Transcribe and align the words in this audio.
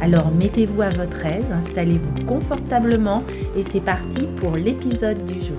Alors 0.00 0.30
mettez-vous 0.30 0.80
à 0.80 0.90
votre 0.90 1.26
aise, 1.26 1.50
installez-vous 1.50 2.24
confortablement 2.24 3.24
et 3.56 3.62
c'est 3.62 3.80
parti 3.80 4.28
pour 4.36 4.56
l'épisode 4.56 5.24
du 5.24 5.40
jour. 5.40 5.58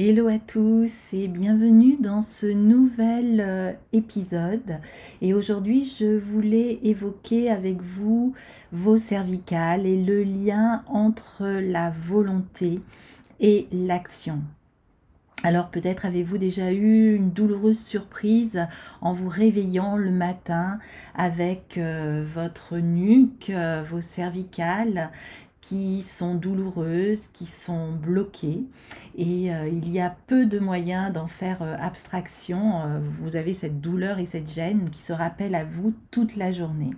Hello 0.00 0.28
à 0.28 0.38
tous 0.38 0.92
et 1.12 1.26
bienvenue 1.26 1.96
dans 1.98 2.22
ce 2.22 2.46
nouvel 2.46 3.40
euh, 3.40 3.72
épisode. 3.92 4.78
Et 5.20 5.34
aujourd'hui, 5.34 5.84
je 5.98 6.18
voulais 6.18 6.78
évoquer 6.84 7.50
avec 7.50 7.82
vous 7.82 8.34
vos 8.70 8.96
cervicales 8.96 9.86
et 9.86 10.00
le 10.00 10.22
lien 10.22 10.84
entre 10.86 11.44
la 11.46 11.90
volonté 11.90 12.80
et 13.40 13.66
l'action. 13.72 14.40
Alors 15.44 15.70
peut-être 15.70 16.04
avez-vous 16.04 16.36
déjà 16.36 16.72
eu 16.72 17.14
une 17.14 17.30
douloureuse 17.30 17.78
surprise 17.78 18.66
en 19.00 19.12
vous 19.12 19.28
réveillant 19.28 19.96
le 19.96 20.10
matin 20.10 20.80
avec 21.14 21.78
euh, 21.78 22.26
votre 22.26 22.78
nuque, 22.78 23.50
euh, 23.50 23.84
vos 23.88 24.00
cervicales 24.00 25.10
qui 25.60 26.02
sont 26.02 26.34
douloureuses, 26.34 27.28
qui 27.32 27.46
sont 27.46 27.92
bloquées. 27.92 28.64
Et 29.16 29.54
euh, 29.54 29.68
il 29.68 29.88
y 29.90 30.00
a 30.00 30.16
peu 30.26 30.44
de 30.44 30.58
moyens 30.58 31.12
d'en 31.12 31.28
faire 31.28 31.62
abstraction. 31.80 33.00
Vous 33.20 33.36
avez 33.36 33.52
cette 33.52 33.80
douleur 33.80 34.18
et 34.18 34.26
cette 34.26 34.50
gêne 34.50 34.90
qui 34.90 35.02
se 35.02 35.12
rappellent 35.12 35.54
à 35.54 35.64
vous 35.64 35.94
toute 36.10 36.36
la 36.36 36.50
journée. 36.50 36.90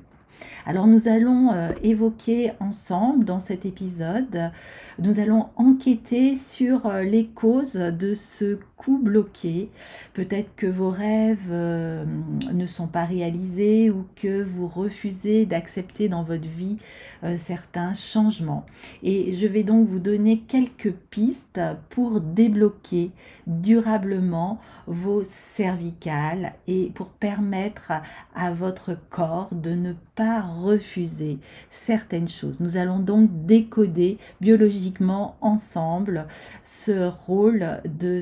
Alors 0.67 0.87
nous 0.87 1.09
allons 1.09 1.51
évoquer 1.83 2.53
ensemble 2.61 3.25
dans 3.25 3.39
cet 3.39 3.67
épisode, 3.67 4.51
nous 4.99 5.21
allons 5.21 5.49
enquêter 5.57 6.35
sur 6.35 6.91
les 7.03 7.27
causes 7.27 7.75
de 7.75 8.15
ce 8.15 8.59
bloqué. 8.89 9.71
Peut-être 10.15 10.55
que 10.57 10.67
vos 10.67 10.91
rêves 10.91 11.39
euh, 11.51 12.05
ne 12.53 12.67
sont 12.67 12.87
pas 12.87 13.05
réalisés 13.05 13.91
ou 13.91 14.07
que 14.17 14.43
vous 14.43 14.67
refusez 14.67 15.47
d'accepter 15.47 16.09
dans 16.09 16.23
votre 16.23 16.47
vie 16.47 16.79
euh, 17.25 17.37
certains 17.37 17.93
changements. 17.93 18.67
Et 19.03 19.33
je 19.33 19.47
vais 19.47 19.63
donc 19.63 19.87
vous 19.87 19.99
donner 19.99 20.41
quelques 20.41 20.93
pistes 21.11 21.61
pour 21.91 22.21
débloquer 22.21 23.11
durablement 23.47 24.61
vos 24.87 25.23
cervicales 25.23 26.55
et 26.67 26.91
pour 26.95 27.09
permettre 27.09 27.93
à 28.35 28.53
votre 28.53 28.97
corps 29.11 29.49
de 29.53 29.71
ne 29.71 29.93
pas 30.15 30.41
refuser 30.41 31.39
certaines 31.71 32.29
choses. 32.29 32.61
Nous 32.61 32.77
allons 32.77 32.99
donc 32.99 33.29
décoder 33.47 34.19
biologiquement 34.41 35.37
ensemble 35.41 36.27
ce 36.65 37.09
rôle 37.27 37.81
de 37.85 38.21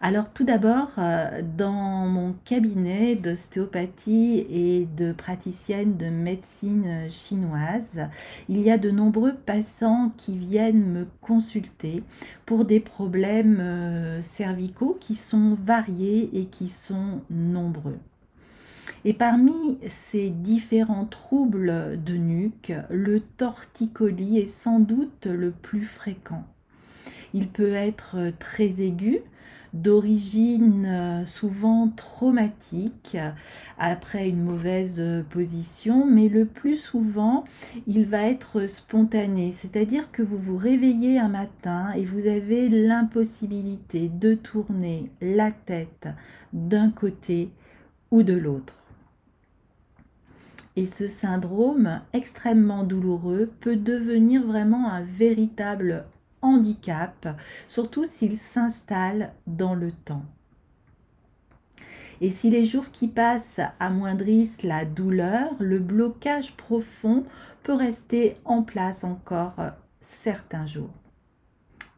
alors 0.00 0.32
tout 0.32 0.44
d'abord, 0.44 0.92
euh, 0.98 1.42
dans 1.56 2.06
mon 2.06 2.34
cabinet 2.44 3.16
d'ostéopathie 3.16 4.46
et 4.48 4.86
de 4.96 5.12
praticienne 5.12 5.96
de 5.96 6.06
médecine 6.06 7.10
chinoise, 7.10 8.08
il 8.48 8.60
y 8.60 8.70
a 8.70 8.78
de 8.78 8.92
nombreux 8.92 9.34
patients 9.34 10.12
qui 10.16 10.38
viennent 10.38 10.86
me 10.86 11.06
consulter 11.20 12.04
pour 12.46 12.64
des 12.64 12.78
problèmes 12.78 13.58
euh, 13.60 14.22
cervicaux 14.22 14.96
qui 15.00 15.16
sont 15.16 15.56
variés 15.60 16.30
et 16.32 16.44
qui 16.44 16.68
sont 16.68 17.22
nombreux. 17.28 17.98
Et 19.04 19.14
parmi 19.14 19.78
ces 19.88 20.30
différents 20.30 21.06
troubles 21.06 22.02
de 22.04 22.14
nuque, 22.14 22.72
le 22.88 23.20
torticolis 23.20 24.38
est 24.38 24.46
sans 24.46 24.78
doute 24.78 25.26
le 25.26 25.50
plus 25.50 25.84
fréquent. 25.84 26.44
Il 27.34 27.48
peut 27.48 27.74
être 27.74 28.16
euh, 28.16 28.30
très 28.38 28.82
aigu, 28.82 29.22
d'origine 29.72 30.86
euh, 30.86 31.24
souvent 31.24 31.88
traumatique 31.88 33.16
après 33.78 34.28
une 34.28 34.42
mauvaise 34.42 34.98
euh, 34.98 35.22
position, 35.22 36.06
mais 36.06 36.28
le 36.28 36.44
plus 36.44 36.76
souvent, 36.76 37.44
il 37.86 38.06
va 38.06 38.22
être 38.22 38.66
spontané, 38.66 39.50
c'est-à-dire 39.50 40.10
que 40.10 40.22
vous 40.22 40.38
vous 40.38 40.56
réveillez 40.56 41.18
un 41.18 41.28
matin 41.28 41.92
et 41.92 42.04
vous 42.04 42.26
avez 42.26 42.68
l'impossibilité 42.68 44.08
de 44.08 44.34
tourner 44.34 45.10
la 45.20 45.50
tête 45.50 46.08
d'un 46.52 46.90
côté 46.90 47.50
ou 48.10 48.22
de 48.22 48.34
l'autre. 48.34 48.74
Et 50.76 50.86
ce 50.86 51.08
syndrome 51.08 52.00
extrêmement 52.12 52.84
douloureux 52.84 53.50
peut 53.60 53.76
devenir 53.76 54.44
vraiment 54.44 54.88
un 54.88 55.02
véritable 55.02 56.04
handicap, 56.42 57.28
surtout 57.68 58.06
s'il 58.06 58.38
s'installe 58.38 59.32
dans 59.46 59.74
le 59.74 59.92
temps. 59.92 60.24
Et 62.20 62.30
si 62.30 62.50
les 62.50 62.64
jours 62.64 62.90
qui 62.90 63.06
passent 63.08 63.60
amoindrissent 63.78 64.62
la 64.62 64.84
douleur, 64.84 65.50
le 65.60 65.78
blocage 65.78 66.56
profond 66.56 67.24
peut 67.62 67.74
rester 67.74 68.36
en 68.44 68.62
place 68.62 69.04
encore 69.04 69.56
certains 70.00 70.66
jours. 70.66 70.90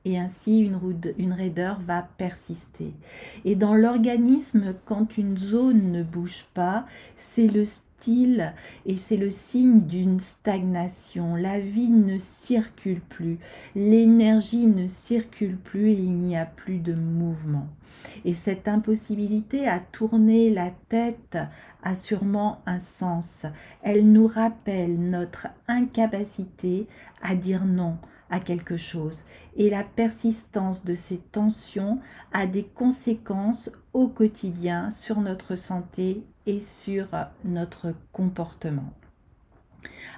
Et 0.05 0.19
ainsi, 0.19 0.61
une, 0.61 1.33
raideur 1.33 1.79
va 1.81 2.03
persister. 2.17 2.95
Et 3.45 3.55
dans 3.55 3.75
l'organisme, 3.75 4.75
quand 4.87 5.19
une 5.19 5.37
zone 5.37 5.93
ne 5.93 6.03
bouge 6.03 6.47
pas, 6.55 6.87
c'est 7.17 7.49
le 7.49 7.65
et 8.09 8.97
c'est 8.97 9.17
le 9.17 9.31
signe 9.31 9.83
d'une 9.83 10.21
stagnation. 10.21 11.37
La 11.37 11.61
vie 11.61 11.91
ne 11.91 12.19
circule 12.19 13.01
plus, 13.01 13.39
l'énergie 13.75 14.67
ne 14.67 14.87
circule 14.87 15.57
plus 15.57 15.91
et 15.91 15.99
il 15.99 16.19
n'y 16.19 16.37
a 16.37 16.47
plus 16.47 16.79
de 16.79 16.95
mouvement. 16.95 17.69
Et 18.25 18.33
cette 18.33 18.69
impossibilité 18.69 19.69
à 19.69 19.79
tourner 19.79 20.51
la 20.51 20.71
tête 20.89 21.37
a 21.83 21.95
sûrement 21.95 22.63
un 22.65 22.79
sens. 22.79 23.45
Elle 23.83 24.11
nous 24.11 24.27
rappelle 24.27 24.99
notre 24.99 25.49
incapacité 25.69 26.87
à 27.23 27.35
dire 27.35 27.67
non 27.67 27.99
à 28.31 28.41
quelque 28.41 28.77
chose. 28.77 29.25
Et 29.57 29.69
la 29.69 29.85
persistance 29.85 30.85
de 30.85 30.95
ces 30.95 31.19
tensions 31.19 31.99
a 32.33 32.47
des 32.47 32.65
conséquences 32.65 33.71
au 33.93 34.07
quotidien 34.07 34.91
sur 34.91 35.21
notre 35.21 35.57
santé 35.57 36.25
sur 36.59 37.07
notre 37.45 37.95
comportement. 38.13 38.93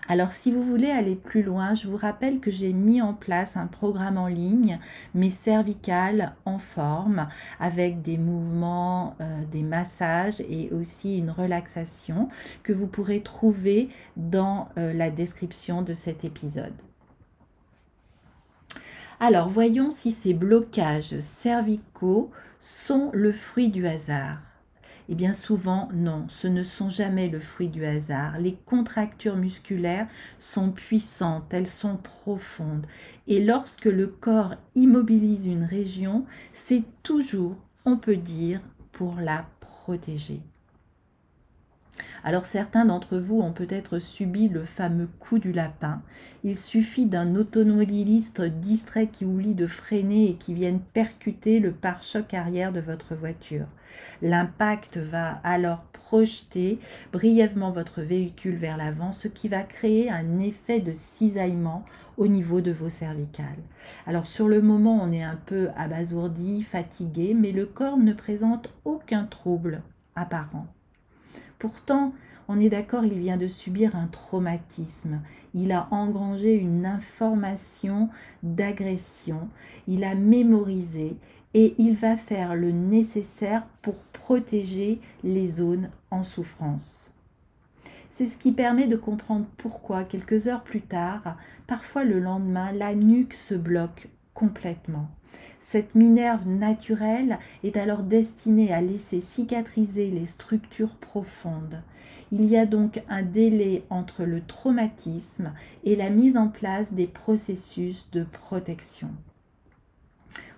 Alors 0.09 0.33
si 0.33 0.51
vous 0.51 0.65
voulez 0.65 0.91
aller 0.91 1.15
plus 1.15 1.43
loin, 1.43 1.75
je 1.75 1.87
vous 1.87 1.97
rappelle 1.97 2.41
que 2.41 2.51
j'ai 2.51 2.73
mis 2.73 3.01
en 3.01 3.15
place 3.15 3.57
un 3.57 3.69
programme 3.69 4.19
en 4.19 4.27
ligne, 4.27 4.81
mes 5.15 5.31
cervicales 5.31 6.35
en 6.45 6.59
forme, 6.59 7.29
avec 7.61 8.01
des 8.01 8.19
mouvements, 8.19 9.15
euh, 9.21 9.45
des 9.51 9.63
massages 9.63 10.41
et 10.49 10.71
aussi 10.73 11.19
une 11.19 11.31
relaxation 11.31 12.29
que 12.63 12.73
vous 12.73 12.89
pourrez 12.89 13.21
trouver 13.21 13.91
dans 14.17 14.69
euh, 14.77 14.93
la 14.93 15.11
description 15.11 15.83
de 15.83 15.93
cet 15.93 16.25
épisode. 16.25 16.75
Alors 19.21 19.49
voyons 19.49 19.93
si 19.93 20.11
ces 20.11 20.35
blocages 20.35 21.21
cervicaux 21.21 22.33
sont 22.59 23.11
le 23.13 23.31
fruit 23.31 23.71
du 23.71 23.87
hasard. 23.87 24.39
Eh 25.13 25.15
bien 25.15 25.35
souvent, 25.35 25.91
non, 25.93 26.25
ce 26.31 26.49
ne 26.49 26.63
sont 26.63 26.89
jamais 26.89 27.29
le 27.29 27.39
fruit 27.39 27.69
du 27.69 27.85
hasard. 27.85 28.39
Les 28.39 28.57
contractures 28.65 29.37
musculaires 29.37 30.07
sont 30.39 30.71
puissantes, 30.71 31.53
elles 31.53 31.67
sont 31.67 31.99
profondes. 31.99 32.87
Et 33.27 33.45
lorsque 33.45 33.85
le 33.85 34.07
corps 34.07 34.55
immobilise 34.75 35.45
une 35.45 35.65
région, 35.65 36.25
c'est 36.55 36.85
toujours, 37.03 37.59
on 37.85 37.99
peut 37.99 38.17
dire, 38.17 38.63
pour 38.91 39.17
la 39.17 39.45
protéger. 39.61 40.41
Alors 42.25 42.45
certains 42.45 42.85
d'entre 42.85 43.19
vous 43.19 43.41
ont 43.41 43.53
peut-être 43.53 43.99
subi 43.99 44.49
le 44.49 44.65
fameux 44.65 45.09
coup 45.19 45.39
du 45.39 45.53
lapin. 45.53 46.03
Il 46.45 46.57
suffit 46.57 47.07
d'un 47.07 47.35
automobiliste 47.35 48.43
distrait 48.43 49.09
qui 49.09 49.25
oublie 49.25 49.55
de 49.55 49.67
freiner 49.67 50.31
et 50.31 50.35
qui 50.35 50.55
vienne 50.55 50.81
percuter 50.81 51.59
le 51.59 51.73
pare-choc 51.73 52.33
arrière 52.33 52.73
de 52.73 52.81
votre 52.81 53.15
voiture. 53.15 53.67
L'impact 54.23 54.97
va 54.97 55.41
alors 55.45 55.85
projeter 55.93 56.79
brièvement 57.13 57.71
votre 57.71 58.03
véhicule 58.03 58.57
vers 58.57 58.77
l'avant, 58.77 59.13
ce 59.13 59.29
qui 59.29 59.49
va 59.49 59.63
créer 59.63 60.11
un 60.11 60.39
effet 60.39 60.81
de 60.81 60.93
cisaillement 60.95 61.85
au 62.17 62.27
niveau 62.27 62.61
de 62.61 62.71
vos 62.71 62.91
cervicales. 62.91 63.47
Alors 64.07 64.27
sur 64.27 64.49
le 64.49 64.63
moment, 64.63 65.01
on 65.03 65.13
est 65.13 65.23
un 65.23 65.39
peu 65.47 65.69
abasourdi, 65.77 66.63
fatigué, 66.63 67.35
mais 67.35 67.51
le 67.53 67.67
corps 67.67 67.97
ne 67.97 68.13
présente 68.13 68.71
aucun 68.85 69.25
trouble 69.25 69.83
apparent. 70.15 70.67
Pourtant, 71.63 72.13
on 72.49 72.59
est 72.59 72.71
d'accord, 72.71 73.05
il 73.05 73.21
vient 73.21 73.37
de 73.37 73.47
subir 73.47 73.95
un 73.95 74.09
traumatisme. 74.09 75.21
Il 75.55 75.71
a 75.71 75.87
engrangé 75.93 76.57
une 76.57 76.85
information 76.85 78.09
d'agression. 78.43 79.49
Il 79.87 80.03
a 80.03 80.17
mémorisé 80.17 81.15
et 81.55 81.77
il 81.79 81.95
va 81.95 82.17
faire 82.17 82.57
le 82.57 82.73
nécessaire 82.73 83.65
pour 83.81 83.95
protéger 84.13 85.01
les 85.23 85.47
zones 85.47 85.91
en 86.11 86.25
souffrance. 86.25 87.13
C'est 88.11 88.27
ce 88.27 88.39
qui 88.39 88.51
permet 88.51 88.89
de 88.89 88.97
comprendre 88.97 89.47
pourquoi, 89.57 90.03
quelques 90.03 90.49
heures 90.49 90.65
plus 90.65 90.83
tard, 90.83 91.37
parfois 91.69 92.03
le 92.03 92.19
lendemain, 92.19 92.73
la 92.73 92.97
nuque 92.97 93.35
se 93.35 93.55
bloque 93.55 94.09
complètement. 94.35 95.09
Cette 95.61 95.95
minerve 95.95 96.47
naturelle 96.47 97.39
est 97.65 97.77
alors 97.77 98.03
destinée 98.03 98.73
à 98.73 98.81
laisser 98.81 99.21
cicatriser 99.21 100.11
les 100.11 100.27
structures 100.27 100.97
profondes. 100.97 101.83
Il 102.31 102.45
y 102.47 102.57
a 102.57 102.67
donc 102.67 103.03
un 103.09 103.23
délai 103.23 103.85
entre 103.91 104.25
le 104.25 104.41
traumatisme 104.41 105.53
et 105.85 105.97
la 105.97 106.11
mise 106.11 106.37
en 106.37 106.49
place 106.49 106.93
des 106.93 107.07
processus 107.07 108.09
de 108.13 108.25
protection. 108.25 109.11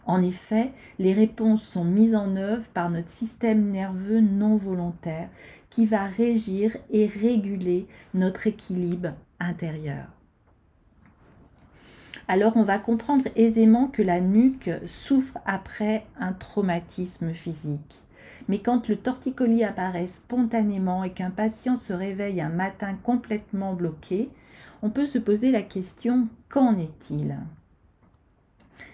En 0.06 0.22
effet, 0.22 0.72
les 0.98 1.12
réponses 1.12 1.62
sont 1.62 1.84
mises 1.84 2.14
en 2.14 2.36
œuvre 2.36 2.66
par 2.74 2.90
notre 2.90 3.08
système 3.08 3.70
nerveux 3.70 4.20
non 4.20 4.56
volontaire 4.56 5.28
qui 5.70 5.86
va 5.86 6.04
régir 6.04 6.76
et 6.90 7.06
réguler 7.06 7.86
notre 8.12 8.46
équilibre 8.46 9.14
intérieur 9.40 10.06
alors 12.28 12.56
on 12.56 12.62
va 12.62 12.78
comprendre 12.78 13.26
aisément 13.36 13.88
que 13.88 14.02
la 14.02 14.20
nuque 14.20 14.70
souffre 14.86 15.38
après 15.44 16.06
un 16.18 16.32
traumatisme 16.32 17.32
physique. 17.32 18.02
Mais 18.48 18.58
quand 18.58 18.88
le 18.88 18.96
torticolis 18.96 19.64
apparaît 19.64 20.06
spontanément 20.06 21.04
et 21.04 21.10
qu'un 21.10 21.30
patient 21.30 21.76
se 21.76 21.92
réveille 21.92 22.40
un 22.40 22.48
matin 22.48 22.96
complètement 23.02 23.74
bloqué, 23.74 24.28
on 24.82 24.90
peut 24.90 25.06
se 25.06 25.18
poser 25.18 25.50
la 25.50 25.62
question 25.62 26.28
qu'en 26.48 26.78
est-il? 26.78 27.36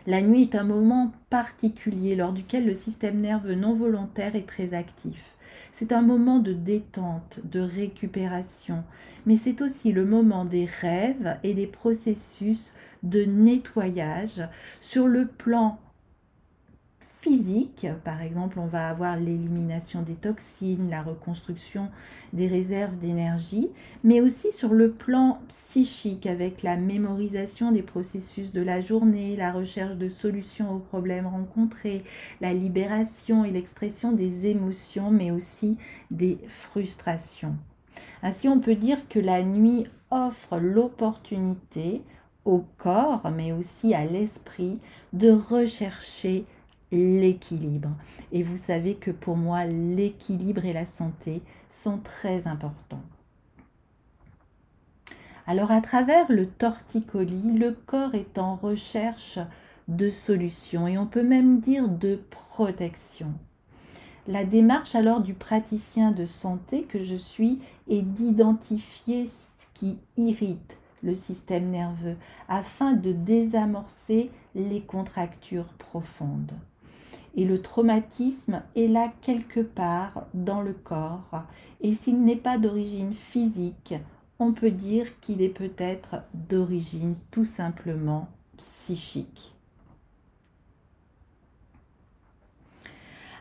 La 0.07 0.23
nuit 0.23 0.43
est 0.43 0.55
un 0.55 0.65
moment 0.65 1.13
particulier 1.31 2.17
lors 2.17 2.33
duquel 2.33 2.67
le 2.67 2.75
système 2.75 3.21
nerveux 3.21 3.55
non 3.55 3.73
volontaire 3.73 4.35
est 4.35 4.47
très 4.47 4.73
actif. 4.73 5.37
C'est 5.73 5.93
un 5.93 6.03
moment 6.03 6.39
de 6.39 6.53
détente, 6.53 7.41
de 7.45 7.61
récupération, 7.61 8.85
mais 9.27 9.37
c'est 9.37 9.63
aussi 9.63 9.93
le 9.93 10.05
moment 10.05 10.45
des 10.45 10.67
rêves 10.67 11.37
et 11.43 11.55
des 11.55 11.67
processus 11.67 12.73
de 13.03 13.25
nettoyage 13.25 14.43
sur 14.81 15.07
le 15.07 15.27
plan 15.27 15.79
physique, 17.21 17.87
par 18.03 18.23
exemple, 18.23 18.59
on 18.59 18.67
va 18.67 18.89
avoir 18.89 19.17
l'élimination 19.17 20.01
des 20.03 20.15
toxines, 20.15 20.89
la 20.89 21.03
reconstruction 21.03 21.89
des 22.33 22.47
réserves 22.47 22.97
d'énergie, 22.97 23.69
mais 24.05 24.21
aussi 24.21 24.53
sur 24.53 24.73
le 24.73 24.91
plan 24.91 25.39
psychique 25.49 26.27
avec 26.27 26.63
la 26.63 26.77
mémorisation 26.77 27.73
des 27.73 27.83
processus 27.83 28.53
de 28.53 28.63
la 28.63 28.81
journée, 28.81 29.37
la 29.37 29.53
recherche 29.53 29.97
de 29.97 30.09
solutions 30.09 30.75
aux 30.75 30.79
problèmes 30.79 31.27
rencontrés, 31.27 32.01
la 32.41 32.55
libération 32.55 33.45
et 33.45 33.51
l'expression 33.51 34.13
des 34.13 34.47
émotions, 34.47 35.11
mais 35.11 35.31
aussi 35.31 35.77
des 36.11 36.39
frustrations. 36.49 37.55
Ainsi, 38.23 38.49
on 38.49 38.61
peut 38.61 38.77
dire 38.77 39.09
que 39.09 39.19
la 39.19 39.43
nuit 39.43 39.87
offre 40.11 40.59
l'opportunité 40.59 42.03
au 42.47 42.65
corps, 42.79 43.31
mais 43.31 43.53
aussi 43.53 43.95
à 43.95 44.07
l'esprit, 44.07 44.81
de 45.13 45.31
rechercher 45.31 46.47
l'équilibre. 46.93 47.91
Et 48.33 48.43
vous 48.43 48.57
savez 48.57 48.95
que 48.95 49.11
pour 49.11 49.37
moi, 49.37 49.65
l'équilibre 49.67 50.65
et 50.65 50.73
la 50.73 50.87
santé 50.87 51.43
sont 51.69 51.99
très 51.99 52.47
importants. 52.47 53.03
Alors 55.47 55.71
à 55.71 55.81
travers 55.81 56.31
le 56.31 56.47
torticolis, 56.47 57.59
le 57.59 57.73
corps 57.73 58.15
est 58.15 58.39
en 58.39 58.55
recherche 58.55 59.39
de 59.89 60.09
solutions 60.09 60.87
et 60.87 60.97
on 60.97 61.07
peut 61.07 61.25
même 61.25 61.59
dire 61.59 61.89
de 61.89 62.21
protection. 62.31 63.33
La 64.29 64.45
démarche 64.45 64.95
alors 64.95 65.21
du 65.21 65.35
praticien 65.35 66.13
de 66.13 66.25
santé 66.25 66.85
que 66.85 67.03
je 67.03 67.17
suis 67.17 67.61
est 67.89 68.03
d'identifier 68.03 69.27
ce 69.27 69.67
qui 69.75 69.99
irrite, 70.17 70.77
le 71.03 71.15
système 71.15 71.71
nerveux 71.71 72.17
afin 72.49 72.93
de 72.93 73.11
désamorcer 73.11 74.31
les 74.55 74.83
contractures 74.83 75.73
profondes. 75.79 76.53
Et 77.37 77.45
le 77.45 77.63
traumatisme 77.63 78.63
est 78.77 78.89
là 78.89 79.13
quelque 79.23 79.61
part 79.61 80.27
dans 80.35 80.63
le 80.63 80.73
corps. 80.73 81.45
Et 81.81 81.95
s'il 81.95 82.23
n'est 82.23 82.37
pas 82.37 82.59
d'origine 82.59 83.15
physique, 83.15 83.95
on 84.39 84.53
peut 84.53 84.71
dire 84.71 85.07
qu'il 85.21 85.43
est 85.43 85.49
peut-être 85.49 86.23
d'origine 86.35 87.15
tout 87.31 87.45
simplement 87.45 88.29
psychique. 88.57 89.55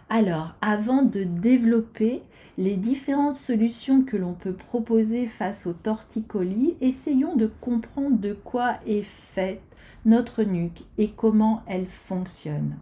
Alors, 0.10 0.56
avant 0.62 1.04
de 1.04 1.24
développer 1.24 2.24
les 2.58 2.76
différentes 2.76 3.36
solutions 3.36 4.04
que 4.04 4.18
l'on 4.18 4.34
peut 4.34 4.54
proposer 4.54 5.28
face 5.28 5.68
au 5.68 5.74
torticolis, 5.74 6.76
essayons 6.82 7.36
de 7.36 7.48
comprendre 7.62 8.18
de 8.18 8.34
quoi 8.34 8.80
est 8.88 9.06
faite 9.34 9.62
notre 10.06 10.44
nuque 10.44 10.84
et 10.98 11.12
comment 11.12 11.64
elle 11.68 11.86
fonctionne. 11.86 12.76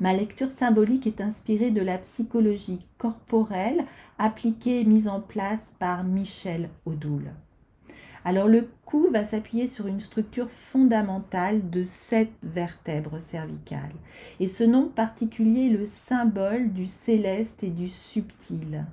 Ma 0.00 0.12
lecture 0.12 0.50
symbolique 0.50 1.06
est 1.06 1.20
inspirée 1.20 1.70
de 1.70 1.80
la 1.80 1.98
psychologie 1.98 2.86
corporelle 2.98 3.84
appliquée 4.18 4.80
et 4.80 4.84
mise 4.84 5.08
en 5.08 5.20
place 5.20 5.74
par 5.78 6.04
Michel 6.04 6.68
Odoul. 6.86 7.32
Alors 8.24 8.46
le 8.46 8.68
cou 8.84 9.08
va 9.12 9.24
s'appuyer 9.24 9.66
sur 9.66 9.88
une 9.88 10.00
structure 10.00 10.50
fondamentale 10.50 11.70
de 11.70 11.82
sept 11.82 12.30
vertèbres 12.42 13.20
cervicales. 13.20 13.94
Et 14.38 14.46
ce 14.46 14.62
nom 14.62 14.88
particulier 14.88 15.66
est 15.66 15.76
le 15.76 15.86
symbole 15.86 16.72
du 16.72 16.86
céleste 16.86 17.64
et 17.64 17.70
du 17.70 17.88
subtil. 17.88 18.84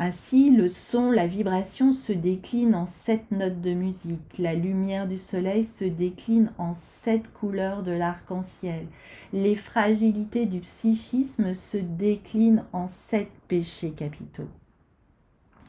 Ainsi, 0.00 0.50
le 0.50 0.68
son, 0.68 1.10
la 1.10 1.26
vibration 1.26 1.92
se 1.92 2.12
décline 2.12 2.76
en 2.76 2.86
sept 2.86 3.32
notes 3.32 3.60
de 3.60 3.72
musique. 3.74 4.38
La 4.38 4.54
lumière 4.54 5.08
du 5.08 5.18
soleil 5.18 5.64
se 5.64 5.84
décline 5.84 6.52
en 6.56 6.74
sept 6.74 7.24
couleurs 7.32 7.82
de 7.82 7.90
l'arc-en-ciel. 7.90 8.86
Les 9.32 9.56
fragilités 9.56 10.46
du 10.46 10.60
psychisme 10.60 11.52
se 11.52 11.78
déclinent 11.78 12.62
en 12.72 12.86
sept 12.86 13.28
péchés 13.48 13.90
capitaux. 13.90 14.48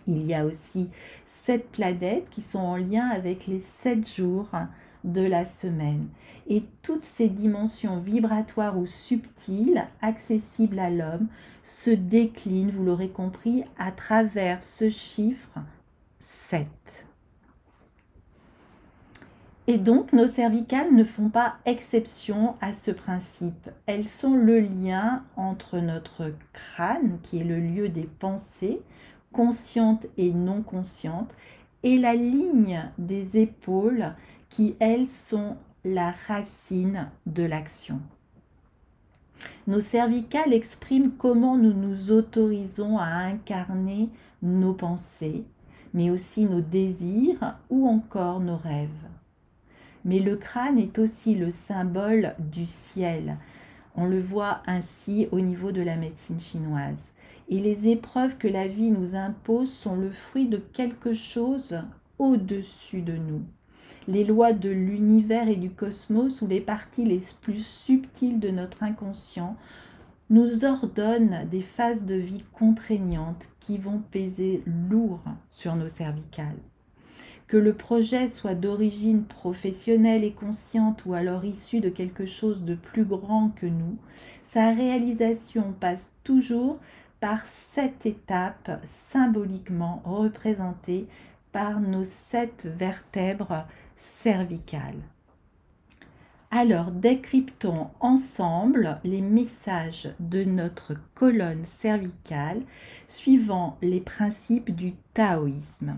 Il 0.06 0.24
y 0.28 0.36
a 0.36 0.46
aussi 0.46 0.90
sept 1.26 1.68
planètes 1.72 2.30
qui 2.30 2.44
sont 2.44 2.60
en 2.60 2.78
lien 2.78 3.08
avec 3.10 3.48
les 3.48 3.60
sept 3.60 4.08
jours 4.08 4.50
de 5.04 5.22
la 5.22 5.46
semaine. 5.46 6.08
Et 6.48 6.64
toutes 6.82 7.04
ces 7.04 7.30
dimensions 7.30 8.00
vibratoires 8.00 8.78
ou 8.78 8.86
subtiles, 8.86 9.86
accessibles 10.02 10.80
à 10.80 10.90
l'homme, 10.90 11.28
se 11.64 11.92
déclinent, 11.92 12.72
vous 12.72 12.84
l'aurez 12.84 13.10
compris, 13.10 13.64
à 13.78 13.92
travers 13.92 14.64
ce 14.64 14.90
chiffre 14.90 15.60
7. 16.20 16.68
Et 19.68 19.78
donc, 19.78 20.14
nos 20.14 20.26
cervicales 20.26 20.96
ne 20.96 21.04
font 21.04 21.30
pas 21.30 21.58
exception 21.68 22.56
à 22.60 22.74
ce 22.74 22.90
principe. 22.90 23.70
Elles 23.86 24.08
sont 24.08 24.34
le 24.34 24.60
lien 24.60 25.24
entre 25.36 25.78
notre 25.78 26.34
crâne, 26.54 27.20
qui 27.22 27.40
est 27.40 27.44
le 27.44 27.60
lieu 27.60 27.88
des 27.88 28.10
pensées, 28.18 28.82
consciente 29.32 30.08
et 30.18 30.34
non 30.34 30.64
consciente, 30.64 31.30
et 31.84 31.98
la 31.98 32.16
ligne 32.16 32.90
des 32.98 33.38
épaules 33.38 34.14
qui, 34.50 34.76
elles, 34.80 35.08
sont 35.08 35.58
la 35.84 36.12
racine 36.28 37.10
de 37.26 37.44
l'action. 37.44 38.00
Nos 39.68 39.80
cervicales 39.80 40.54
expriment 40.54 41.12
comment 41.12 41.58
nous 41.58 41.74
nous 41.74 42.12
autorisons 42.12 42.98
à 42.98 43.06
incarner 43.06 44.10
nos 44.42 44.74
pensées, 44.74 45.44
mais 45.94 46.10
aussi 46.10 46.46
nos 46.46 46.62
désirs 46.62 47.56
ou 47.70 47.88
encore 47.88 48.40
nos 48.40 48.58
rêves. 48.58 48.90
Mais 50.06 50.20
le 50.20 50.36
crâne 50.36 50.78
est 50.78 50.98
aussi 51.00 51.36
le 51.36 51.50
symbole 51.50 52.36
du 52.40 52.66
ciel. 52.66 53.38
On 53.96 54.06
le 54.06 54.20
voit 54.20 54.62
ainsi 54.66 55.28
au 55.32 55.40
niveau 55.40 55.72
de 55.72 55.82
la 55.82 55.98
médecine 55.98 56.40
chinoise 56.40 57.06
Et 57.50 57.60
les 57.60 57.88
épreuves 57.88 58.38
que 58.38 58.48
la 58.48 58.68
vie 58.68 58.92
nous 58.92 59.16
impose 59.16 59.72
sont 59.74 59.96
le 59.96 60.12
fruit 60.12 60.48
de 60.48 60.58
quelque 60.58 61.14
chose 61.14 61.82
au-dessus 62.20 63.02
de 63.02 63.18
nous. 63.18 63.42
Les 64.08 64.24
lois 64.24 64.54
de 64.54 64.70
l'univers 64.70 65.50
et 65.50 65.56
du 65.56 65.72
cosmos 65.72 66.42
ou 66.42 66.48
les 66.48 66.62
parties 66.62 67.06
les 67.06 67.22
plus 67.42 67.66
subtiles 67.66 68.40
de 68.40 68.50
notre 68.50 68.84
inconscient 68.84 69.58
nous 70.30 70.64
ordonnent 70.64 71.48
des 71.50 71.62
phases 71.62 72.06
de 72.06 72.14
vie 72.14 72.44
contraignantes 72.54 73.44
qui 73.60 73.78
vont 73.78 74.02
peser 74.12 74.62
lourd 74.90 75.22
sur 75.50 75.76
nos 75.76 75.88
cervicales. 75.88 76.58
Que 77.48 77.58
le 77.58 77.74
projet 77.74 78.30
soit 78.30 78.54
d'origine 78.54 79.24
professionnelle 79.24 80.24
et 80.24 80.34
consciente 80.34 81.04
ou 81.08 81.16
alors 81.16 81.46
issu 81.46 81.80
de 81.80 81.90
quelque 81.90 82.28
chose 82.28 82.62
de 82.64 82.76
plus 82.76 83.06
grand 83.06 83.50
que 83.56 83.66
nous, 83.66 83.98
sa 84.44 84.72
réalisation 84.72 85.74
passe 85.80 86.12
toujours 86.24 86.80
par 87.20 87.46
cette 87.46 88.06
étape 88.06 88.82
symboliquement 88.86 90.02
représentée 90.06 91.08
par 91.52 91.80
nos 91.80 92.04
sept 92.04 92.66
vertèbres 92.66 93.66
cervicales. 93.96 95.02
Alors 96.52 96.90
décryptons 96.90 97.90
ensemble 98.00 99.00
les 99.04 99.22
messages 99.22 100.10
de 100.20 100.44
notre 100.44 100.96
colonne 101.14 101.64
cervicale 101.64 102.62
suivant 103.08 103.78
les 103.84 104.02
principes 104.02 104.72
du 104.72 104.94
taoïsme. 105.14 105.98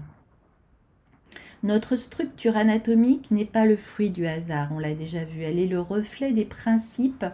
Notre 1.64 1.96
structure 1.96 2.58
anatomique 2.58 3.30
n'est 3.32 3.46
pas 3.46 3.66
le 3.66 3.78
fruit 3.78 4.10
du 4.10 4.26
hasard, 4.26 4.70
on 4.72 4.80
l'a 4.80 4.96
déjà 4.96 5.24
vu, 5.24 5.44
elle 5.44 5.60
est 5.60 5.68
le 5.68 5.80
reflet 5.80 6.34
des 6.34 6.46
principes 6.46 7.26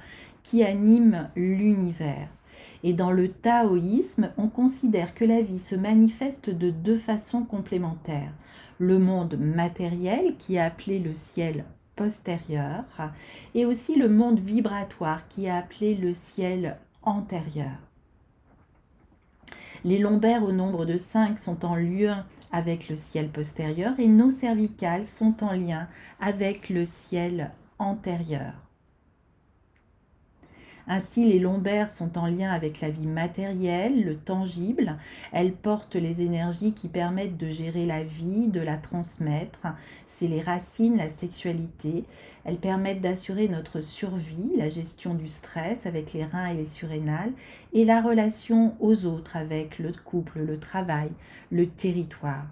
qui 0.44 0.64
animent 0.64 1.30
l'univers. 1.36 2.28
Et 2.84 2.94
dans 2.94 3.12
le 3.12 3.30
taoïsme, 3.30 4.32
on 4.38 4.48
considère 4.48 5.14
que 5.14 5.26
la 5.26 5.42
vie 5.42 5.60
se 5.60 5.76
manifeste 5.76 6.50
de 6.50 6.70
deux 6.70 6.98
façons 6.98 7.44
complémentaires. 7.44 8.34
Le 8.80 9.00
monde 9.00 9.38
matériel, 9.40 10.36
qui 10.38 10.56
est 10.56 10.60
appelé 10.60 11.00
le 11.00 11.14
ciel 11.14 11.66
postérieur, 11.96 12.84
et 13.56 13.66
aussi 13.66 13.96
le 13.96 14.10
monde 14.10 14.40
vibratoire, 14.40 15.28
qui 15.28 15.46
est 15.46 15.50
appelé 15.50 15.96
le 15.96 16.14
ciel 16.14 16.78
antérieur. 17.02 17.72
Les 19.84 20.00
lombaires 20.00 20.44
au 20.44 20.52
nombre 20.52 20.86
de 20.86 20.98
5 20.98 21.40
sont 21.40 21.66
en 21.66 21.76
lien 21.76 22.26
avec 22.52 22.90
le 22.90 22.96
ciel 22.96 23.30
postérieur 23.30 23.94
et 24.00 24.08
nos 24.08 24.32
cervicales 24.32 25.06
sont 25.06 25.44
en 25.44 25.54
lien 25.54 25.88
avec 26.20 26.70
le 26.70 26.86
ciel 26.86 27.52
antérieur. 27.80 28.67
Ainsi, 30.90 31.26
les 31.26 31.40
lombaires 31.40 31.90
sont 31.90 32.18
en 32.18 32.28
lien 32.28 32.50
avec 32.50 32.80
la 32.80 32.90
vie 32.90 33.08
matérielle, 33.08 34.06
le 34.06 34.16
tangible. 34.16 34.96
Elles 35.34 35.52
portent 35.52 35.98
les 35.98 36.22
énergies 36.22 36.74
qui 36.74 36.88
permettent 36.88 37.38
de 37.38 37.50
gérer 37.50 37.86
la 37.86 38.04
vie, 38.04 38.48
de 38.48 38.62
la 38.62 38.78
transmettre. 38.78 39.68
C'est 40.06 40.28
les 40.28 40.42
racines, 40.42 40.98
la 40.98 41.10
sexualité. 41.10 42.06
Elles 42.46 42.58
permettent 42.58 43.02
d'assurer 43.02 43.50
notre 43.50 43.82
survie, 43.82 44.52
la 44.56 44.70
gestion 44.70 45.14
du 45.14 45.28
stress 45.28 45.86
avec 45.86 46.14
les 46.14 46.24
reins 46.24 46.48
et 46.48 46.56
les 46.56 46.66
surrénales, 46.66 47.34
et 47.74 47.84
la 47.84 48.02
relation 48.02 48.76
aux 48.80 49.06
autres 49.06 49.36
avec 49.36 49.80
le 49.80 49.92
couple, 50.06 50.40
le 50.40 50.58
travail, 50.58 51.10
le 51.52 51.68
territoire. 51.68 52.46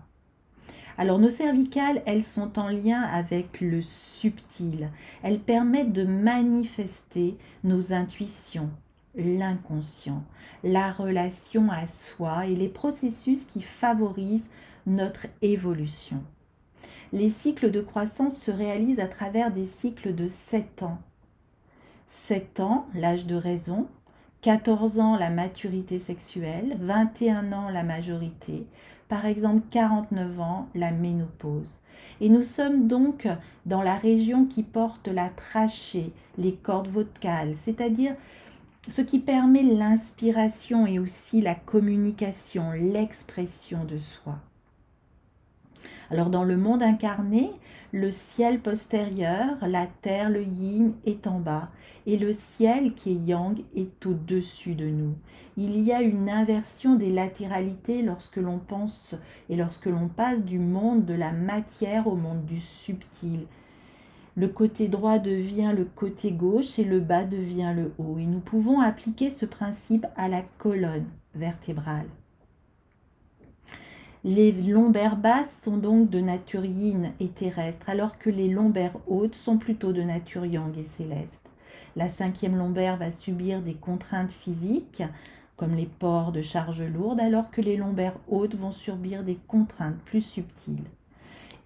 Alors 0.98 1.20
nos 1.20 1.30
cervicales, 1.30 2.02
elles 2.06 2.24
sont 2.24 2.58
en 2.58 2.70
lien 2.70 3.02
avec 3.02 3.60
le 3.60 3.82
subtil. 3.82 4.90
Elles 5.24 5.40
permettent 5.40 5.92
de 5.92 6.06
manifester 6.06 7.38
nos 7.64 7.92
intuitions, 7.92 8.70
l'inconscient, 9.16 10.24
la 10.64 10.92
relation 10.92 11.70
à 11.70 11.86
soi 11.86 12.46
et 12.46 12.56
les 12.56 12.70
processus 12.70 13.44
qui 13.46 13.62
favorisent 13.62 14.50
notre 14.88 15.28
évolution. 15.42 16.24
Les 17.12 17.30
cycles 17.30 17.72
de 17.72 17.82
croissance 17.82 18.38
se 18.38 18.52
réalisent 18.52 19.00
à 19.00 19.08
travers 19.08 19.52
des 19.52 19.66
cycles 19.66 20.16
de 20.16 20.28
7 20.28 20.84
ans. 20.84 21.00
7 22.08 22.60
ans, 22.62 22.88
l'âge 22.94 23.25
de 23.25 23.36
raison, 23.36 23.88
14 24.42 25.00
ans 25.00 25.18
la 25.18 25.30
maturité 25.30 25.98
sexuelle, 25.98 26.78
21 26.80 27.52
ans 27.52 27.70
la 27.70 27.84
majorité, 27.84 28.68
par 29.08 29.26
exemple 29.26 29.64
49 29.72 30.40
ans 30.40 30.68
la 30.76 30.92
ménopause. 30.92 31.70
Et 32.22 32.30
nous 32.30 32.44
sommes 32.44 32.88
donc 32.88 33.28
dans 33.66 33.82
la 33.82 33.96
région 33.96 34.46
qui 34.46 34.64
porte 34.64 35.08
la 35.08 35.30
trachée, 35.30 36.12
les 36.38 36.54
cordes 36.54 36.88
vocales, 36.88 37.56
c'est-à-dire 37.58 38.16
ce 38.88 39.02
qui 39.02 39.20
permet 39.20 39.64
l'inspiration 39.64 40.86
et 40.86 41.00
aussi 41.00 41.42
la 41.42 41.56
communication, 41.56 42.72
l'expression 42.72 43.84
de 43.84 43.98
soi. 43.98 44.38
Alors 46.12 46.30
dans 46.30 46.44
le 46.44 46.58
monde 46.58 46.84
incarné, 46.84 47.52
le 47.96 48.12
ciel 48.12 48.60
postérieur, 48.60 49.56
la 49.62 49.88
terre, 49.88 50.30
le 50.30 50.44
yin 50.44 50.92
est 51.06 51.28
en 51.28 51.40
bas 51.40 51.70
et 52.06 52.18
le 52.18 52.34
ciel 52.34 52.94
qui 52.94 53.12
est 53.12 53.25
yang 53.25 53.58
est 53.74 54.06
au-dessus 54.06 54.75
de 54.75 54.86
nous. 54.86 55.14
Il 55.56 55.80
y 55.80 55.94
a 55.94 56.02
une 56.02 56.30
inversion 56.30 56.96
des 56.96 57.10
latéralités 57.10 58.02
lorsque 58.02 58.36
l'on 58.36 58.60
pense 58.60 59.16
et 59.50 59.56
lorsque 59.56 59.86
l'on 59.86 60.10
passe 60.10 60.44
du 60.44 60.60
monde 60.60 61.06
de 61.06 61.14
la 61.14 61.32
matière 61.32 62.08
au 62.08 62.18
monde 62.18 62.44
du 62.44 62.60
subtil. 62.60 63.46
Le 64.36 64.50
côté 64.50 64.90
droit 64.90 65.18
devient 65.18 65.72
le 65.74 65.86
côté 65.86 66.34
gauche 66.34 66.78
et 66.78 66.84
le 66.84 67.00
bas 67.00 67.24
devient 67.24 67.72
le 67.74 67.94
haut. 67.98 68.18
Et 68.20 68.25
nous 68.25 68.42
pouvons 68.42 68.82
appliquer 68.82 69.30
ce 69.30 69.46
principe 69.46 70.06
à 70.18 70.28
la 70.28 70.42
colonne 70.58 71.08
vertébrale. 71.34 72.10
Les 74.27 74.51
lombaires 74.51 75.17
basses 75.17 75.55
sont 75.62 75.77
donc 75.77 76.10
de 76.10 76.20
nature 76.20 76.65
yin 76.65 77.12
et 77.20 77.27
terrestre, 77.27 77.91
alors 77.91 78.17
que 78.17 78.32
les 78.32 78.50
lombaires 78.50 78.98
hautes 79.05 79.36
sont 79.36 79.60
plutôt 79.60 79.94
de 79.94 80.01
nature 80.01 80.48
yang 80.48 80.75
et 80.79 80.84
céleste. 80.84 81.48
La 81.96 82.10
cinquième 82.10 82.58
lombaire 82.58 82.98
va 82.98 83.12
subir 83.12 83.62
des 83.62 83.75
contraintes 83.75 84.32
physiques, 84.32 85.03
comme 85.58 85.75
les 85.75 85.86
ports 85.86 86.32
de 86.32 86.41
charges 86.41 86.82
lourdes, 86.82 87.20
alors 87.20 87.51
que 87.51 87.62
les 87.62 87.77
lombaires 87.77 88.17
hautes 88.27 88.55
vont 88.55 88.72
subir 88.72 89.24
des 89.24 89.38
contraintes 89.48 90.00
plus 90.05 90.24
subtiles. 90.24 90.89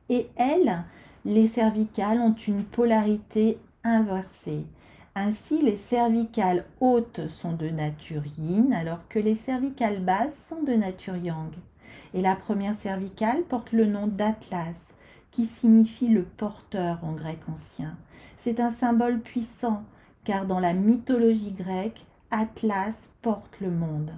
Et 0.09 0.27
elles, 0.35 0.83
les 1.23 1.47
cervicales, 1.47 2.19
ont 2.19 2.35
une 2.35 2.65
polarité 2.65 3.57
inversée. 3.85 4.65
Ainsi, 5.15 5.61
les 5.61 5.77
cervicales 5.77 6.65
hautes 6.81 7.25
sont 7.29 7.53
de 7.53 7.69
nature 7.69 8.23
yin, 8.37 8.73
alors 8.73 9.07
que 9.07 9.19
les 9.19 9.35
cervicales 9.35 10.03
basses 10.03 10.49
sont 10.49 10.63
de 10.63 10.73
nature 10.73 11.15
yang. 11.15 11.53
Et 12.13 12.21
la 12.21 12.35
première 12.35 12.75
cervicale 12.75 13.43
porte 13.43 13.71
le 13.71 13.85
nom 13.85 14.07
d'Atlas, 14.07 14.93
qui 15.31 15.45
signifie 15.45 16.07
le 16.07 16.23
porteur 16.23 17.03
en 17.03 17.13
grec 17.13 17.39
ancien. 17.51 17.97
C'est 18.37 18.59
un 18.59 18.71
symbole 18.71 19.19
puissant, 19.19 19.83
car 20.23 20.45
dans 20.45 20.59
la 20.59 20.73
mythologie 20.73 21.51
grecque, 21.51 22.05
Atlas 22.31 23.09
porte 23.21 23.59
le 23.59 23.71
monde. 23.71 24.11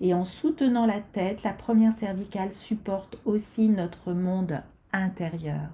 Et 0.00 0.14
en 0.14 0.24
soutenant 0.24 0.86
la 0.86 1.00
tête, 1.00 1.42
la 1.42 1.52
première 1.52 1.92
cervicale 1.92 2.52
supporte 2.52 3.18
aussi 3.24 3.68
notre 3.68 4.12
monde 4.12 4.62
intérieur 4.92 5.68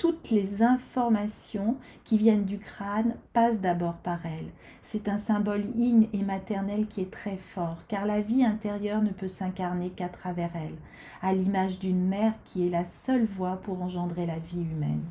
toutes 0.00 0.30
les 0.30 0.62
informations 0.62 1.76
qui 2.06 2.16
viennent 2.16 2.46
du 2.46 2.58
crâne 2.58 3.16
passent 3.34 3.60
d'abord 3.60 3.96
par 3.96 4.24
elle. 4.24 4.48
C'est 4.82 5.10
un 5.10 5.18
symbole 5.18 5.66
yin 5.76 6.06
et 6.14 6.22
maternel 6.22 6.86
qui 6.88 7.02
est 7.02 7.10
très 7.10 7.36
fort, 7.36 7.76
car 7.86 8.06
la 8.06 8.22
vie 8.22 8.42
intérieure 8.42 9.02
ne 9.02 9.10
peut 9.10 9.28
s'incarner 9.28 9.90
qu'à 9.90 10.08
travers 10.08 10.52
elle, 10.54 10.78
à 11.20 11.34
l'image 11.34 11.78
d'une 11.80 12.08
mère 12.08 12.32
qui 12.46 12.66
est 12.66 12.70
la 12.70 12.86
seule 12.86 13.26
voie 13.26 13.56
pour 13.56 13.82
engendrer 13.82 14.24
la 14.24 14.38
vie 14.38 14.62
humaine. 14.62 15.04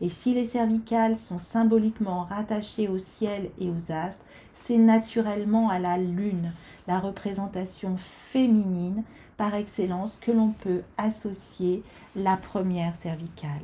Et 0.00 0.08
si 0.08 0.32
les 0.32 0.46
cervicales 0.46 1.18
sont 1.18 1.38
symboliquement 1.38 2.24
rattachées 2.24 2.88
au 2.88 2.96
ciel 2.96 3.50
et 3.60 3.68
aux 3.68 3.92
astres, 3.92 4.24
c'est 4.54 4.78
naturellement 4.78 5.68
à 5.68 5.78
la 5.78 5.98
lune, 5.98 6.54
la 6.88 6.98
représentation 6.98 7.98
féminine 8.32 9.02
par 9.36 9.54
excellence 9.54 10.16
que 10.16 10.32
l'on 10.32 10.52
peut 10.52 10.80
associer 10.96 11.82
la 12.16 12.38
première 12.38 12.94
cervicale. 12.94 13.60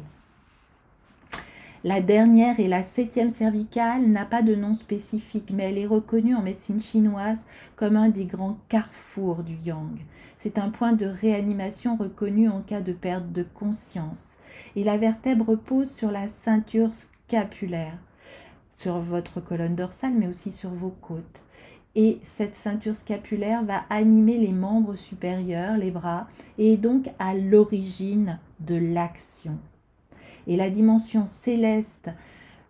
La 1.86 2.00
dernière 2.00 2.58
et 2.58 2.66
la 2.66 2.82
septième 2.82 3.30
cervicale 3.30 4.08
n'a 4.08 4.24
pas 4.24 4.42
de 4.42 4.56
nom 4.56 4.74
spécifique, 4.74 5.52
mais 5.54 5.70
elle 5.70 5.78
est 5.78 5.86
reconnue 5.86 6.34
en 6.34 6.42
médecine 6.42 6.80
chinoise 6.80 7.44
comme 7.76 7.94
un 7.94 8.08
des 8.08 8.24
grands 8.24 8.58
carrefours 8.68 9.44
du 9.44 9.54
yang. 9.54 9.96
C'est 10.36 10.58
un 10.58 10.70
point 10.70 10.94
de 10.94 11.06
réanimation 11.06 11.94
reconnu 11.94 12.48
en 12.48 12.60
cas 12.60 12.80
de 12.80 12.92
perte 12.92 13.30
de 13.30 13.44
conscience. 13.44 14.32
Et 14.74 14.82
la 14.82 14.98
vertèbre 14.98 15.50
repose 15.50 15.92
sur 15.92 16.10
la 16.10 16.26
ceinture 16.26 16.90
scapulaire, 16.92 17.98
sur 18.74 18.98
votre 18.98 19.38
colonne 19.38 19.76
dorsale, 19.76 20.14
mais 20.18 20.26
aussi 20.26 20.50
sur 20.50 20.70
vos 20.70 20.96
côtes. 21.00 21.44
Et 21.94 22.18
cette 22.24 22.56
ceinture 22.56 22.96
scapulaire 22.96 23.62
va 23.62 23.84
animer 23.90 24.38
les 24.38 24.52
membres 24.52 24.96
supérieurs, 24.96 25.76
les 25.76 25.92
bras, 25.92 26.26
et 26.58 26.72
est 26.72 26.78
donc 26.78 27.10
à 27.20 27.34
l'origine 27.34 28.40
de 28.58 28.74
l'action 28.74 29.56
et 30.46 30.56
la 30.56 30.70
dimension 30.70 31.26
céleste 31.26 32.10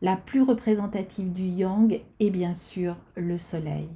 la 0.03 0.17
plus 0.17 0.43
représentative 0.43 1.33
du 1.33 1.45
yang 1.45 2.01
est 2.21 2.31
bien 2.31 2.55
sûr 2.55 2.97
le 3.15 3.39
soleil. 3.39 3.89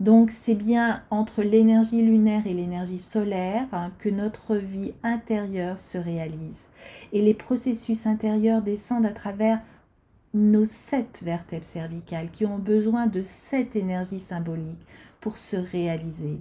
Donc 0.00 0.30
c'est 0.30 0.56
bien 0.56 1.02
entre 1.10 1.42
l'énergie 1.42 2.02
lunaire 2.02 2.46
et 2.46 2.54
l'énergie 2.54 2.98
solaire 2.98 3.68
hein, 3.72 3.92
que 3.98 4.08
notre 4.08 4.56
vie 4.56 4.94
intérieure 5.02 5.78
se 5.78 5.96
réalise. 5.96 6.66
Et 7.12 7.22
les 7.22 7.34
processus 7.34 8.06
intérieurs 8.06 8.62
descendent 8.62 9.06
à 9.06 9.12
travers 9.12 9.60
nos 10.34 10.64
sept 10.64 11.20
vertèbres 11.22 11.64
cervicales 11.64 12.30
qui 12.32 12.46
ont 12.46 12.58
besoin 12.58 13.06
de 13.06 13.20
cette 13.20 13.76
énergie 13.76 14.18
symbolique 14.18 14.84
pour 15.20 15.38
se 15.38 15.56
réaliser. 15.56 16.40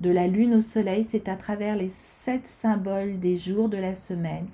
De 0.00 0.10
la 0.10 0.26
lune 0.26 0.54
au 0.54 0.60
soleil, 0.60 1.06
c'est 1.08 1.28
à 1.28 1.36
travers 1.36 1.76
les 1.76 1.88
sept 1.88 2.46
symboles 2.46 3.20
des 3.20 3.36
jours 3.36 3.68
de 3.68 3.76
la 3.76 3.94
semaine 3.94 4.46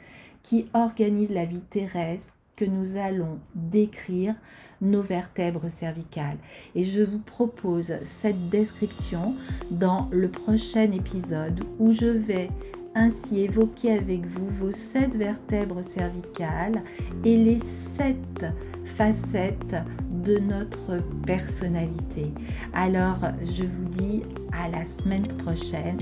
qui 0.47 0.67
organisent 0.75 1.33
la 1.33 1.45
vie 1.45 1.61
terrestre 1.61 2.33
que 2.55 2.65
nous 2.65 2.97
allons 2.97 3.41
décrire 3.55 4.35
nos 4.81 5.03
vertèbres 5.03 5.69
cervicales. 5.69 6.38
Et 6.76 6.85
je 6.85 7.03
vous 7.03 7.19
propose 7.19 7.95
cette 8.05 8.49
description 8.49 9.35
dans 9.73 10.09
le 10.12 10.29
prochain 10.29 10.91
épisode 10.93 11.65
où 11.81 11.93
je 11.93 12.07
vais 12.07 12.49
ainsi 12.95 13.41
évoquer 13.41 13.99
avec 13.99 14.25
vous 14.25 14.49
vos 14.49 14.73
sept 14.73 15.17
vertèbres 15.17 15.83
cervicales 15.83 16.83
et 17.25 17.37
les 17.37 17.59
sept 17.59 18.47
facettes 18.85 19.76
de 20.25 20.38
notre 20.38 21.03
personnalité. 21.26 22.33
Alors, 22.73 23.19
je 23.43 23.65
vous 23.65 23.88
dis 23.91 24.23
à 24.53 24.69
la 24.69 24.85
semaine 24.85 25.26
prochaine, 25.26 25.99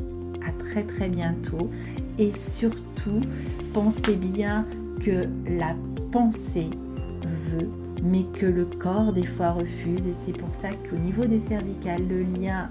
à 0.46 0.52
très 0.52 0.82
très 0.82 1.08
bientôt 1.08 1.70
et 2.18 2.30
surtout, 2.30 3.20
pensez 3.72 4.16
bien 4.16 4.66
que 5.00 5.28
la 5.46 5.74
pensée 6.10 6.70
veut 7.50 7.68
mais 8.04 8.24
que 8.34 8.46
le 8.46 8.66
corps 8.66 9.12
des 9.12 9.24
fois 9.24 9.52
refuse 9.52 10.06
et 10.06 10.12
c'est 10.12 10.36
pour 10.36 10.54
ça 10.54 10.68
qu'au 10.88 10.96
niveau 10.96 11.24
des 11.24 11.40
cervicales, 11.40 12.06
le 12.06 12.22
lien 12.22 12.68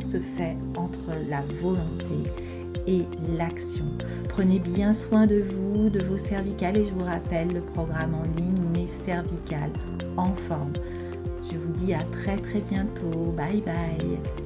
se 0.00 0.18
fait 0.18 0.56
entre 0.76 1.12
la 1.30 1.40
volonté 1.60 2.30
et 2.86 3.04
l'action. 3.38 3.84
Prenez 4.28 4.58
bien 4.58 4.92
soin 4.92 5.26
de 5.26 5.40
vous, 5.40 5.88
de 5.88 6.02
vos 6.02 6.18
cervicales 6.18 6.76
et 6.76 6.84
je 6.84 6.92
vous 6.92 7.04
rappelle 7.04 7.52
le 7.52 7.60
programme 7.60 8.14
en 8.14 8.24
ligne 8.36 8.52
Mes 8.72 8.88
cervicales 8.88 9.72
en 10.16 10.34
forme. 10.48 10.72
Je 11.44 11.56
vous 11.56 11.72
dis 11.72 11.94
à 11.94 12.02
très 12.10 12.36
très 12.38 12.60
bientôt. 12.60 13.32
Bye 13.36 13.62
bye. 13.62 14.41